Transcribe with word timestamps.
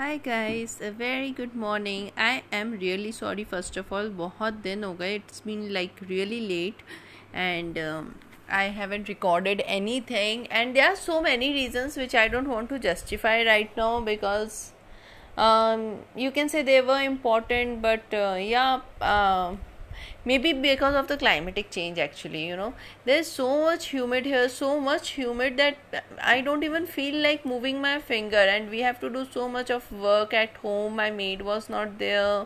Hi 0.00 0.18
guys 0.26 0.80
a 0.82 0.88
very 0.98 1.30
good 1.40 1.56
morning 1.56 2.08
I 2.18 2.40
am 2.54 2.74
really 2.80 3.12
sorry 3.12 3.44
first 3.52 3.78
of 3.78 3.92
all 3.92 4.08
बहुत 4.18 4.54
दिन 4.68 4.84
हो 4.84 4.92
गए 4.94 5.14
it's 5.14 5.42
been 5.46 5.68
like 5.72 6.02
really 6.08 6.40
late 6.48 6.82
and 7.34 7.78
I 8.48 8.66
haven't 8.68 9.08
recorded 9.08 9.60
anything, 9.66 10.46
and 10.48 10.76
there 10.76 10.90
are 10.90 10.96
so 10.96 11.20
many 11.20 11.52
reasons 11.52 11.96
which 11.96 12.14
I 12.14 12.28
don't 12.28 12.48
want 12.48 12.68
to 12.68 12.78
justify 12.78 13.42
right 13.44 13.76
now 13.76 14.00
because 14.00 14.72
um, 15.36 15.96
you 16.14 16.30
can 16.30 16.48
say 16.48 16.62
they 16.62 16.80
were 16.80 17.00
important, 17.00 17.82
but 17.82 18.14
uh, 18.14 18.36
yeah, 18.38 18.80
uh, 19.00 19.56
maybe 20.25 20.53
because 20.53 20.95
of 20.95 21.07
the 21.07 21.17
climatic 21.17 21.69
change 21.71 21.97
actually 21.97 22.47
you 22.47 22.55
know. 22.55 22.73
There's 23.05 23.27
so 23.27 23.61
much 23.61 23.87
humid 23.87 24.25
here 24.25 24.47
so 24.49 24.79
much 24.79 25.09
humid 25.11 25.57
that 25.57 25.77
i 26.21 26.41
don't 26.41 26.63
even 26.63 26.85
feel 26.85 27.15
like 27.21 27.45
moving 27.45 27.81
my 27.81 27.99
finger 27.99 28.43
and 28.55 28.69
we 28.69 28.79
have 28.81 28.99
to 28.99 29.09
do 29.09 29.25
so 29.31 29.47
much 29.47 29.69
of 29.69 29.91
work 29.91 30.33
at 30.33 30.55
home. 30.57 30.95
My 30.95 31.09
maid 31.11 31.41
was 31.41 31.69
not 31.69 31.97
there 31.97 32.45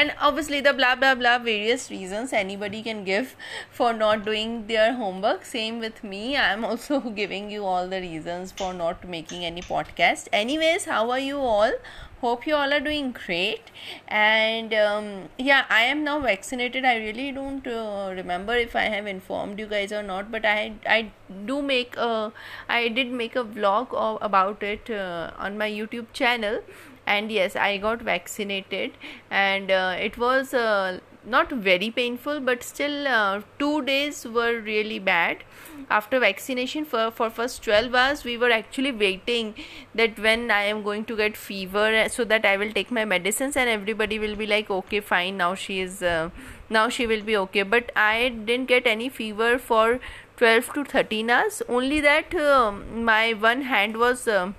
and 0.00 0.12
obviously 0.28 0.60
the 0.60 0.72
blah 0.78 0.94
blah 0.94 1.14
blah 1.20 1.38
various 1.38 1.90
reasons 1.90 2.32
anybody 2.40 2.82
can 2.86 3.02
give 3.04 3.34
for 3.70 3.92
not 3.92 4.24
doing 4.24 4.66
their 4.66 4.94
homework. 4.94 5.44
Same 5.44 5.78
with 5.80 6.02
me. 6.04 6.36
I'm 6.36 6.64
also 6.64 7.00
giving 7.20 7.50
you 7.50 7.64
all 7.64 7.88
the 7.88 8.00
reasons 8.00 8.52
for 8.52 8.72
not 8.74 9.08
making 9.08 9.44
any 9.44 9.62
podcast. 9.62 10.28
Anyways 10.32 10.84
how 10.84 11.10
are 11.10 11.24
you 11.28 11.38
all? 11.38 11.72
Hope 12.20 12.46
you 12.46 12.54
all 12.56 12.72
are 12.72 12.80
doing 12.80 13.12
great. 13.12 13.70
And 14.08 14.74
um, 14.74 15.08
yeah 15.38 15.64
i 15.70 15.82
am 15.82 16.04
now 16.04 16.18
vaccinated. 16.20 16.84
I 16.84 16.96
really 16.96 17.32
don't 17.32 17.66
uh, 17.66 18.12
remember 18.16 18.54
if 18.54 18.76
i 18.76 18.84
have 18.96 19.06
informed 19.06 19.58
you 19.58 19.66
guys 19.66 19.92
or 19.92 20.02
not 20.02 20.30
but 20.30 20.44
i 20.44 20.72
i 20.94 21.10
do 21.46 21.60
make 21.62 21.96
a 21.96 22.32
i 22.68 22.88
did 22.88 23.10
make 23.22 23.36
a 23.36 23.44
vlog 23.44 23.92
of, 23.92 24.18
about 24.20 24.62
it 24.62 24.90
uh, 24.90 25.30
on 25.38 25.58
my 25.58 25.70
youtube 25.70 26.12
channel 26.12 26.60
and 27.06 27.30
yes 27.30 27.56
i 27.56 27.76
got 27.76 28.02
vaccinated. 28.02 28.92
And 29.30 29.70
uh, 29.70 29.96
it 29.98 30.18
was 30.18 30.54
uh, 30.54 31.00
not 31.24 31.50
very 31.50 31.90
painful 31.90 32.40
but 32.40 32.62
still 32.62 33.08
uh, 33.08 33.40
two 33.58 33.82
days 33.82 34.24
were 34.24 34.60
really 34.60 34.98
bad. 34.98 35.44
After 35.90 36.18
vaccination 36.18 36.84
for, 36.84 37.10
for 37.10 37.30
first 37.30 37.62
12 37.62 37.94
hours 37.94 38.24
we 38.24 38.36
were 38.36 38.50
actually 38.50 38.92
waiting 38.92 39.54
that 39.94 40.18
when 40.18 40.50
i 40.50 40.62
am 40.62 40.82
going 40.82 41.04
to 41.04 41.16
get 41.16 41.36
fever 41.36 41.86
uh, 42.02 42.08
so 42.08 42.24
that 42.24 42.44
i 42.44 42.56
will 42.56 42.72
take 42.72 42.90
my 42.90 43.04
medicines 43.04 43.56
and 43.56 43.68
everybody 43.68 44.18
will 44.18 44.34
be 44.34 44.46
like 44.46 44.70
okay 44.70 45.00
fine 45.00 45.36
now 45.36 45.54
she 45.54 45.80
is 45.80 46.02
uh, 46.02 46.30
now 46.68 46.88
she 46.88 47.06
will 47.06 47.22
be 47.22 47.36
okay. 47.36 47.62
But 47.62 47.92
i 47.94 48.28
didn't 48.28 48.66
get 48.66 48.86
any 48.86 49.08
fever 49.08 49.58
for 49.58 50.00
12 50.36 50.72
to 50.74 50.84
13 50.84 51.30
hours. 51.30 51.62
Only 51.68 52.00
that 52.00 52.34
uh, 52.34 52.72
my 52.72 53.32
one 53.32 53.62
hand 53.62 53.96
was 53.96 54.28
uh, 54.28 54.52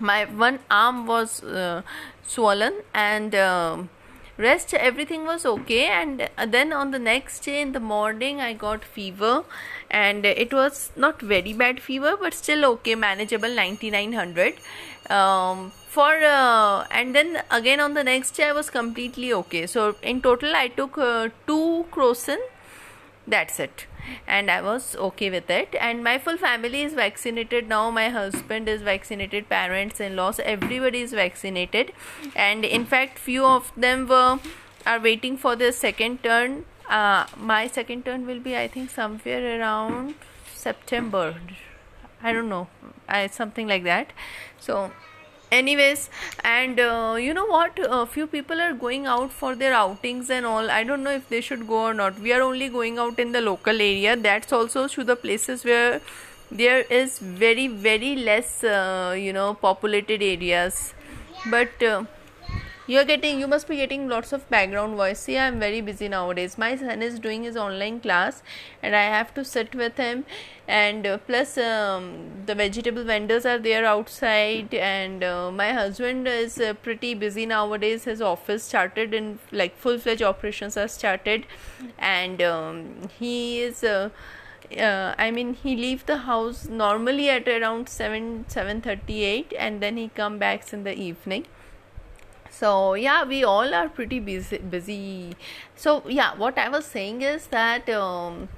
my 0.00 0.24
one 0.24 0.58
arm 0.70 1.06
was 1.06 1.42
uh, 1.42 1.82
swollen 2.26 2.74
and 2.94 3.34
um, 3.34 3.88
rest 4.38 4.72
everything 4.74 5.24
was 5.24 5.44
okay 5.44 5.84
and 5.86 6.28
uh, 6.38 6.46
then 6.46 6.72
on 6.72 6.90
the 6.90 6.98
next 6.98 7.40
day 7.40 7.60
in 7.60 7.72
the 7.72 7.80
morning 7.80 8.40
i 8.40 8.52
got 8.52 8.84
fever 8.84 9.44
and 9.90 10.24
it 10.24 10.54
was 10.54 10.90
not 10.96 11.20
very 11.20 11.52
bad 11.52 11.80
fever 11.80 12.16
but 12.18 12.32
still 12.32 12.64
okay 12.64 12.94
manageable 12.94 13.54
9900 13.54 14.54
um, 15.10 15.72
for 15.94 16.12
uh, 16.22 16.86
and 16.90 17.14
then 17.14 17.42
again 17.50 17.80
on 17.80 17.94
the 17.94 18.04
next 18.04 18.36
day 18.36 18.44
i 18.48 18.52
was 18.52 18.70
completely 18.70 19.32
okay. 19.32 19.66
So 19.66 19.96
in 20.02 20.22
total 20.22 20.54
i 20.54 20.68
took 20.68 20.96
uh, 20.98 21.28
two 21.46 21.84
crocin 21.90 22.38
that's 23.30 23.60
it. 23.60 23.86
And 24.26 24.50
i 24.50 24.60
was 24.60 24.96
okay 25.08 25.30
with 25.30 25.50
it. 25.50 25.74
And 25.88 26.02
my 26.04 26.18
full 26.18 26.36
family 26.36 26.82
is 26.82 26.94
vaccinated 26.94 27.68
now. 27.68 27.90
My 27.90 28.08
husband 28.08 28.68
is 28.68 28.82
vaccinated. 28.82 29.48
Parents 29.48 30.00
in 30.00 30.16
laws 30.16 30.40
everybody 30.40 31.02
is 31.02 31.12
vaccinated. 31.12 31.92
And 32.34 32.64
in 32.64 32.86
fact 32.86 33.18
few 33.18 33.44
of 33.44 33.72
them 33.76 34.06
were 34.08 34.38
are 34.86 35.00
waiting 35.00 35.36
for 35.36 35.56
their 35.56 35.72
second 35.72 36.22
turn. 36.22 36.64
Uh, 36.88 37.26
my 37.36 37.66
second 37.66 38.04
turn 38.04 38.26
will 38.26 38.40
be 38.40 38.56
i 38.56 38.66
think 38.66 38.90
somewhere 38.90 39.60
around 39.60 40.14
september. 40.54 41.36
I 42.22 42.32
don't 42.32 42.48
know. 42.48 42.66
I, 43.08 43.26
something 43.28 43.68
like 43.68 43.84
that. 43.84 44.12
So 44.58 44.90
anyways 45.50 46.08
and 46.44 46.80
uh, 46.80 47.16
you 47.18 47.34
know 47.34 47.46
what? 47.46 47.78
A 47.82 48.06
few 48.06 48.26
people 48.26 48.60
are 48.60 48.72
going 48.72 49.06
out 49.06 49.30
for 49.32 49.54
their 49.54 49.72
outings 49.74 50.30
and 50.30 50.46
all. 50.46 50.70
I 50.70 50.84
don't 50.84 51.02
know 51.02 51.10
if 51.10 51.28
they 51.28 51.40
should 51.40 51.66
go 51.66 51.82
or 51.90 51.94
not. 51.94 52.18
We 52.18 52.32
are 52.32 52.42
only 52.42 52.68
going 52.68 52.98
out 52.98 53.18
in 53.18 53.32
the 53.32 53.40
local 53.40 53.80
area. 53.80 54.16
That's 54.16 54.52
also 54.52 54.88
to 54.88 55.04
the 55.04 55.16
places 55.16 55.64
where 55.64 56.00
there 56.50 56.80
is 56.80 57.18
very 57.18 57.66
very 57.68 58.16
less 58.16 58.64
uh, 58.64 59.14
you 59.18 59.32
know 59.32 59.54
populated 59.54 60.22
areas. 60.22 60.94
But 61.46 61.82
uh, 61.82 62.04
you're 62.90 63.04
getting 63.08 63.38
you 63.38 63.46
must 63.50 63.68
be 63.68 63.76
getting 63.76 64.08
lots 64.08 64.32
of 64.32 64.48
background 64.52 64.96
voice. 64.96 65.20
See 65.26 65.38
i'm 65.38 65.60
very 65.60 65.80
busy 65.80 66.08
nowadays. 66.08 66.56
My 66.58 66.70
son 66.76 67.02
is 67.08 67.18
doing 67.26 67.44
his 67.44 67.56
online 67.56 68.00
class 68.00 68.42
and 68.82 68.96
i 69.00 69.02
have 69.02 69.32
to 69.34 69.44
sit 69.44 69.76
with 69.82 69.96
him. 69.96 70.24
And 70.66 71.06
uh, 71.06 71.18
plus 71.18 71.56
um, 71.58 72.08
the 72.46 72.54
vegetable 72.54 73.04
vendors 73.04 73.46
are 73.46 73.58
there 73.58 73.84
outside 73.84 74.74
and 74.74 75.22
uh, 75.22 75.52
my 75.52 75.72
husband 75.72 76.26
is 76.26 76.58
uh, 76.60 76.74
pretty 76.74 77.14
busy 77.14 77.46
nowadays. 77.46 78.04
His 78.04 78.20
office 78.20 78.64
started 78.64 79.14
in 79.14 79.38
like 79.52 79.76
full-fledged 79.76 80.22
operations 80.22 80.76
are 80.76 80.88
started. 80.88 81.46
And 81.98 82.42
um, 82.42 83.08
he 83.18 83.60
is 83.60 83.84
uh, 83.84 84.10
uh, 84.76 85.14
I 85.18 85.30
mean 85.30 85.54
he 85.54 85.76
leave 85.76 86.06
the 86.06 86.18
house 86.26 86.66
normally 86.68 87.30
at 87.30 87.48
around 87.48 87.88
7 87.88 88.44
7:38 88.48 89.52
and 89.58 89.80
then 89.80 89.96
he 89.96 90.08
come 90.08 90.38
back 90.38 90.72
in 90.72 90.84
the 90.84 90.94
evening 91.08 91.46
so 92.50 92.94
yeah 92.94 93.24
we 93.24 93.42
all 93.44 93.74
are 93.74 93.88
pretty 93.88 94.18
busy 94.18 94.58
busy 94.58 95.36
so 95.76 96.02
yeah 96.08 96.34
what 96.36 96.58
i 96.58 96.68
was 96.68 96.84
saying 96.84 97.22
is 97.22 97.46
that 97.46 97.88
um, 97.88 98.48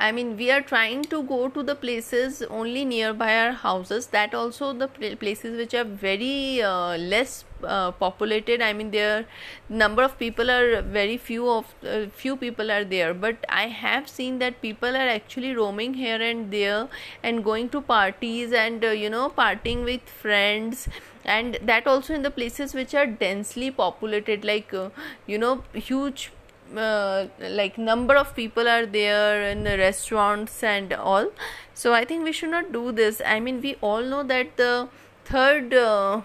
I 0.00 0.12
mean, 0.12 0.36
we 0.36 0.50
are 0.52 0.60
trying 0.62 1.02
to 1.06 1.24
go 1.24 1.48
to 1.48 1.62
the 1.64 1.74
places 1.74 2.40
only 2.42 2.84
nearby 2.84 3.36
our 3.36 3.52
houses. 3.52 4.06
That 4.08 4.32
also 4.32 4.72
the 4.72 4.86
places 4.86 5.56
which 5.56 5.74
are 5.74 5.82
very 5.82 6.62
uh, 6.62 6.96
less 6.96 7.44
uh, 7.64 7.90
populated. 7.90 8.62
I 8.62 8.72
mean, 8.72 8.92
their 8.92 9.26
number 9.68 10.04
of 10.04 10.16
people 10.16 10.52
are 10.52 10.82
very 10.82 11.16
few 11.16 11.48
of 11.48 11.74
uh, 11.84 12.06
few 12.14 12.36
people 12.36 12.70
are 12.70 12.84
there. 12.84 13.12
But 13.12 13.44
I 13.48 13.66
have 13.66 14.08
seen 14.08 14.38
that 14.38 14.62
people 14.62 14.96
are 14.96 15.08
actually 15.16 15.52
roaming 15.56 15.94
here 15.94 16.22
and 16.22 16.52
there 16.52 16.88
and 17.24 17.42
going 17.42 17.68
to 17.70 17.80
parties 17.80 18.52
and 18.52 18.84
uh, 18.84 18.90
you 18.90 19.10
know 19.10 19.30
partying 19.30 19.84
with 19.84 20.08
friends 20.08 20.88
and 21.36 21.58
that 21.70 21.86
also 21.86 22.14
in 22.14 22.22
the 22.22 22.30
places 22.30 22.74
which 22.74 22.94
are 22.94 23.06
densely 23.06 23.70
populated 23.70 24.44
like 24.44 24.72
uh, 24.72 24.88
you 25.26 25.38
know 25.38 25.62
huge 25.74 26.30
uh, 26.76 27.26
like 27.40 27.78
number 27.78 28.14
of 28.14 28.34
people 28.36 28.68
are 28.68 28.86
there 28.86 29.42
in 29.50 29.64
the 29.64 29.76
restaurants 29.78 30.62
and 30.62 30.92
all. 30.92 31.30
So 31.74 31.94
i 31.94 32.04
think 32.04 32.24
we 32.24 32.32
should 32.32 32.50
not 32.50 32.72
do 32.72 32.92
this. 32.92 33.22
I 33.34 33.40
mean 33.40 33.60
we 33.60 33.76
all 33.80 34.02
know 34.02 34.22
that 34.32 34.56
the 34.56 34.88
third 35.24 35.74
uh, 35.74 36.22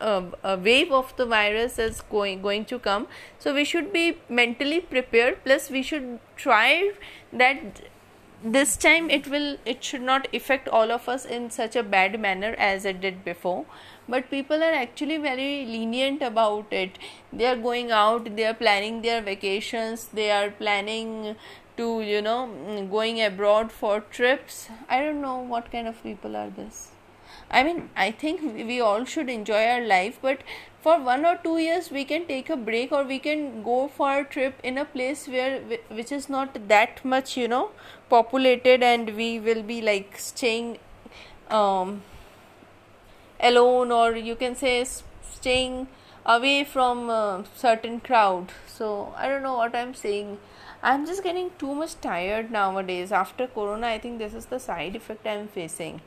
uh, 0.00 0.56
wave 0.62 0.92
of 0.92 1.14
the 1.16 1.26
virus 1.26 1.78
is 1.78 2.02
going 2.16 2.42
going 2.42 2.64
to 2.66 2.78
come. 2.78 3.06
So 3.38 3.54
we 3.54 3.64
should 3.64 3.92
be 3.92 4.18
mentally 4.28 4.80
prepared. 4.80 5.42
Plus 5.44 5.70
we 5.70 5.82
should 5.82 6.18
try 6.36 6.92
that 7.32 7.82
this 8.42 8.76
time 8.76 9.10
it 9.10 9.26
will 9.26 9.58
it 9.66 9.84
should 9.84 10.00
not 10.00 10.26
affect 10.34 10.68
all 10.68 10.90
of 10.90 11.08
us 11.08 11.24
in 11.24 11.50
such 11.50 11.76
a 11.76 11.82
bad 11.82 12.18
manner 12.18 12.54
as 12.58 12.84
it 12.84 13.00
did 13.00 13.24
before. 13.24 13.66
But 14.08 14.30
people 14.30 14.62
are 14.62 14.72
actually 14.72 15.18
very 15.18 15.66
lenient 15.66 16.22
about 16.22 16.72
it. 16.72 16.98
They 17.32 17.46
are 17.46 17.56
going 17.56 17.90
out 17.90 18.34
they 18.36 18.46
are 18.46 18.54
planning 18.54 19.02
their 19.02 19.20
vacations 19.20 20.08
they 20.12 20.30
are 20.30 20.50
planning 20.50 21.36
to 21.76 22.00
you 22.00 22.22
know 22.22 22.86
going 22.90 23.20
abroad 23.22 23.70
for 23.72 24.00
trips. 24.00 24.68
I 24.88 25.00
don't 25.00 25.20
know 25.20 25.38
what 25.38 25.70
kind 25.70 25.86
of 25.86 26.02
people 26.02 26.36
are 26.36 26.50
this. 26.50 26.88
I 27.50 27.62
mean, 27.64 27.90
I 27.96 28.10
think 28.12 28.42
we 28.42 28.80
all 28.80 29.04
should 29.04 29.28
enjoy 29.28 29.64
our 29.66 29.84
life, 29.84 30.18
but 30.22 30.42
for 30.82 30.98
one 30.98 31.26
or 31.26 31.36
two 31.42 31.58
years 31.58 31.90
we 31.90 32.04
can 32.04 32.26
take 32.26 32.48
a 32.48 32.56
break 32.56 32.90
or 32.90 33.04
we 33.04 33.18
can 33.18 33.62
go 33.62 33.88
for 33.88 34.20
a 34.20 34.24
trip 34.24 34.58
in 34.62 34.78
a 34.78 34.84
place 34.84 35.28
where 35.28 35.60
which 35.88 36.10
is 36.10 36.28
not 36.28 36.68
that 36.68 37.04
much, 37.04 37.36
you 37.36 37.48
know, 37.48 37.70
populated, 38.08 38.82
and 38.82 39.14
we 39.16 39.38
will 39.38 39.62
be 39.62 39.80
like 39.82 40.18
staying 40.18 40.78
um, 41.50 42.02
alone, 43.38 43.92
or 43.92 44.16
you 44.16 44.36
can 44.36 44.56
say 44.56 44.84
staying 44.84 45.88
away 46.24 46.64
from 46.64 47.10
a 47.10 47.44
certain 47.54 48.00
crowd. 48.00 48.52
So 48.66 49.14
I 49.16 49.28
don't 49.28 49.42
know 49.42 49.56
what 49.56 49.74
I'm 49.74 49.94
saying. 49.94 50.38
I'm 50.82 51.04
just 51.04 51.22
getting 51.22 51.50
too 51.58 51.74
much 51.74 52.00
tired 52.00 52.50
nowadays. 52.50 53.12
After 53.12 53.46
Corona, 53.46 53.88
I 53.88 53.98
think 53.98 54.18
this 54.18 54.32
is 54.32 54.46
the 54.46 54.58
side 54.58 54.96
effect 54.96 55.26
I'm 55.26 55.48
facing. 55.48 56.00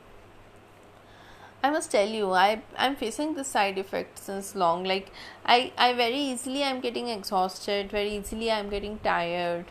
I 1.64 1.70
must 1.70 1.90
tell 1.90 2.08
you, 2.08 2.32
I 2.32 2.62
I'm 2.76 2.94
facing 2.94 3.34
this 3.34 3.48
side 3.48 3.78
effect 3.78 4.18
since 4.18 4.54
long. 4.54 4.84
Like 4.84 5.10
I 5.46 5.72
I 5.78 5.92
very 5.94 6.18
easily 6.32 6.64
I'm 6.64 6.80
getting 6.80 7.08
exhausted. 7.08 7.90
Very 7.90 8.16
easily 8.16 8.50
I'm 8.56 8.68
getting 8.74 8.98
tired, 9.06 9.70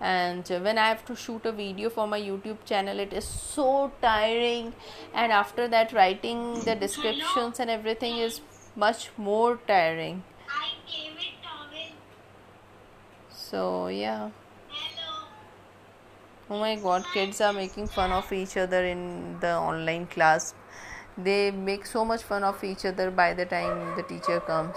and 0.00 0.46
when 0.60 0.76
i 0.76 0.88
have 0.88 1.04
to 1.06 1.16
shoot 1.16 1.46
a 1.46 1.52
video 1.52 1.88
for 1.88 2.06
my 2.06 2.20
youtube 2.20 2.62
channel 2.66 2.98
it 2.98 3.12
is 3.14 3.24
so 3.24 3.90
tiring 4.02 4.72
and 5.14 5.32
after 5.32 5.66
that 5.68 5.92
writing 5.92 6.60
the 6.64 6.74
descriptions 6.74 7.60
and 7.60 7.70
everything 7.70 8.18
is 8.18 8.40
much 8.76 9.08
more 9.16 9.58
tiring 9.66 10.22
so 13.30 13.88
yeah 13.88 14.28
Hello. 14.68 15.24
oh 16.50 16.58
my 16.58 16.76
god 16.76 17.04
kids 17.14 17.40
are 17.40 17.54
making 17.54 17.86
fun 17.86 18.12
of 18.12 18.30
each 18.32 18.56
other 18.58 18.84
in 18.84 19.40
the 19.40 19.56
online 19.56 20.06
class 20.06 20.54
they 21.18 21.50
make 21.50 21.86
so 21.86 22.04
much 22.04 22.22
fun 22.22 22.44
of 22.44 22.62
each 22.62 22.84
other 22.84 23.10
by 23.10 23.32
the 23.32 23.46
time 23.46 23.96
the 23.96 24.02
teacher 24.02 24.40
comes. 24.40 24.76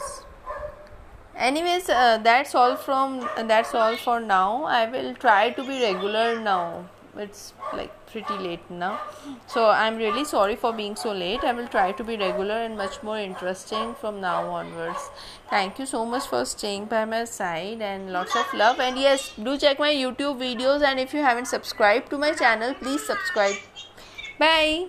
Anyways 1.36 1.89
uh, 1.89 2.18
that's 2.21 2.53
all 2.53 2.75
from 2.75 3.27
uh, 3.38 3.44
that's 3.44 3.74
all 3.74 3.95
for 3.95 4.19
now. 4.19 4.63
I 4.63 4.86
will 4.89 5.13
try 5.15 5.51
to 5.51 5.63
be 5.63 5.81
regular 5.81 6.39
now. 6.39 6.86
It's 7.18 7.53
like 7.74 7.91
pretty 8.12 8.33
late 8.33 8.69
now. 8.69 9.00
So 9.47 9.69
i'm 9.69 9.97
really 9.97 10.24
sorry 10.25 10.56
for 10.56 10.71
being 10.74 10.95
so 10.95 11.12
late. 11.12 11.44
I 11.44 11.53
will 11.53 11.68
try 11.68 11.91
to 11.94 12.03
be 12.03 12.18
regular 12.18 12.56
and 12.56 12.77
much 12.77 13.01
more 13.03 13.18
interesting 13.18 13.95
from 13.95 14.21
now 14.21 14.47
onwards. 14.47 15.09
Thank 15.50 15.80
you 15.80 15.85
so 15.85 16.06
much 16.06 16.27
for 16.27 16.45
staying 16.45 16.85
by 16.85 17.06
my 17.06 17.24
side 17.25 17.81
and 17.81 18.12
lots 18.13 18.35
of 18.35 18.53
love. 18.53 18.80
And 18.80 18.97
yes 18.97 19.31
do 19.42 19.57
check 19.57 19.80
my 19.80 19.94
youtube 19.94 20.39
videos. 20.39 20.81
And 20.81 21.00
if 21.00 21.13
you 21.13 21.21
haven't 21.21 21.47
subscribed 21.47 22.09
to 22.12 22.18
my 22.18 22.33
channel 22.33 22.74
please 22.74 23.06
subscribe. 23.06 23.56
Bye 24.38 24.88